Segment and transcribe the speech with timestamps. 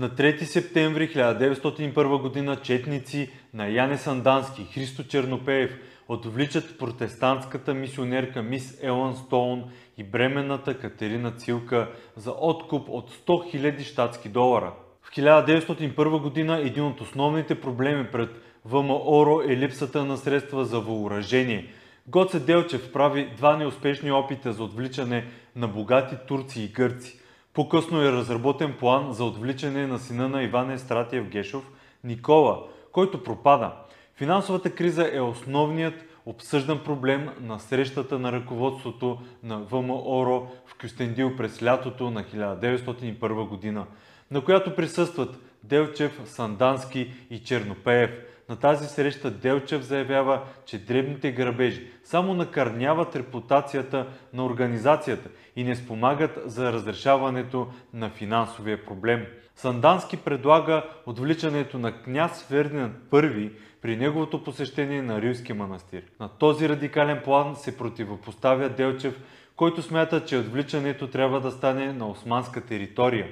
[0.00, 2.62] На 3 септември 1901 г.
[2.62, 9.64] четници на Яне Сандански, Христо Чернопеев отвличат протестантската мисионерка мис Елън Стоун
[9.98, 14.72] и бременната Катерина Цилка за откуп от 100 000 щатски долара.
[15.02, 16.60] В 1901 г.
[16.66, 18.30] един от основните проблеми пред
[18.64, 21.66] ВМРО е липсата на средства за въоръжение.
[22.06, 25.24] Гоце Делчев прави два неуспешни опита за отвличане
[25.56, 27.19] на богати турци и гърци.
[27.54, 31.70] По-късно е разработен план за отвличане на сина на Иван Естратиев Гешов,
[32.04, 33.72] Никола, който пропада.
[34.14, 41.62] Финансовата криза е основният обсъждан проблем на срещата на ръководството на ВМРО в Кюстендил през
[41.62, 43.86] лятото на 1901 година,
[44.30, 48.10] на която присъстват Делчев, Сандански и Чернопеев.
[48.50, 55.76] На тази среща Делчев заявява, че дребните грабежи само накърняват репутацията на организацията и не
[55.76, 59.26] спомагат за разрешаването на финансовия проблем.
[59.56, 66.02] Сандански предлага отвличането на княз Фердинанд I при неговото посещение на Рилски манастир.
[66.20, 69.20] На този радикален план се противопоставя Делчев,
[69.56, 73.28] който смята, че отвличането трябва да стане на османска територия.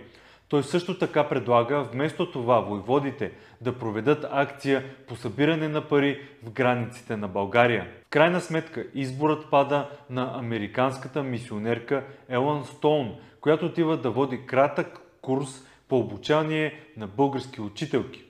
[0.48, 6.50] Той също така предлага вместо това войводите да проведат акция по събиране на пари в
[6.50, 7.88] границите на България.
[8.06, 15.00] В крайна сметка изборът пада на американската мисионерка Елън Стоун, която отива да води кратък
[15.22, 18.24] курс по обучание на български учителки.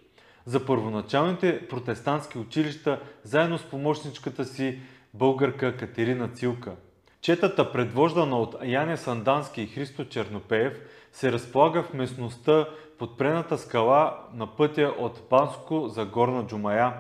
[0.45, 4.79] За първоначалните протестантски училища, заедно с помощничката си
[5.15, 6.73] българка Катерина Цилка.
[7.21, 10.81] Четата, предвождана от Яне Сандански и Христо Чернопеев,
[11.13, 16.95] се разполага в местността подпрената скала на пътя от Банско за Горна Джумая,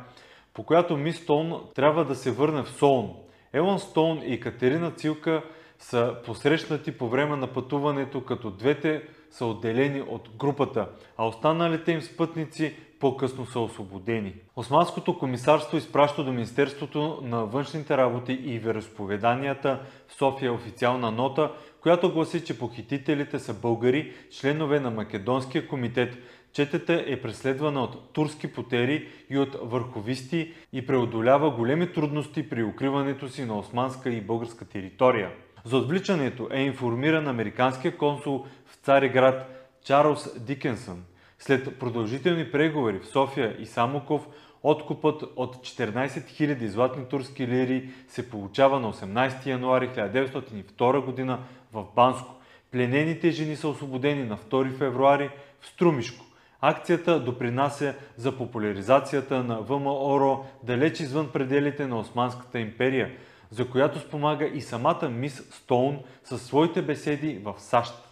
[0.54, 3.14] по която мис Стоун трябва да се върне в Солун.
[3.52, 5.42] Елън Стоун и Катерина Цилка
[5.78, 12.02] са посрещнати по време на пътуването, като двете са отделени от групата, а останалите им
[12.02, 14.34] спътници по-късно са освободени.
[14.56, 22.12] Османското комисарство изпраща до Министерството на външните работи и вероисповеданията в София официална нота, която
[22.12, 26.16] гласи, че похитителите са българи, членове на Македонския комитет.
[26.52, 33.28] Четата е преследвана от турски потери и от върховисти и преодолява големи трудности при укриването
[33.28, 35.30] си на османска и българска територия.
[35.64, 41.04] За отвличането е информиран американския консул в Цареград Чарлз Дикенсън.
[41.38, 44.28] След продължителни преговори в София и Самоков,
[44.62, 51.38] откупът от 14 000 златни турски лири се получава на 18 януари 1902 г.
[51.72, 52.34] в Банско.
[52.70, 56.24] Пленените жени са освободени на 2 февруари в Струмишко.
[56.60, 63.10] Акцията допринася за популяризацията на ВМРО далеч извън пределите на Османската империя,
[63.50, 68.07] за която спомага и самата мис Стоун със своите беседи в САЩ.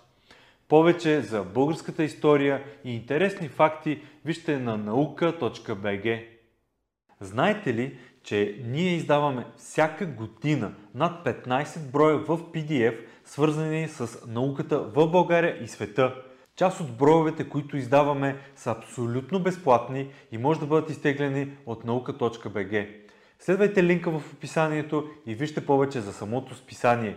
[0.69, 6.27] Повече за българската история и интересни факти вижте на наука.bg.
[7.21, 14.79] Знаете ли, че ние издаваме всяка година над 15 броя в PDF, свързани с науката
[14.81, 16.15] в България и света.
[16.57, 22.89] Част от броевете, които издаваме, са абсолютно безплатни и може да бъдат изтеглени от наука.bg.
[23.39, 27.17] Следвайте линка в описанието и вижте повече за самото списание.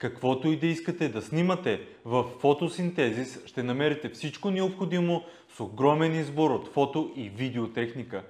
[0.00, 5.22] Каквото и да искате да снимате в фотосинтезис, ще намерите всичко необходимо
[5.56, 8.22] с огромен избор от фото и видеотехника.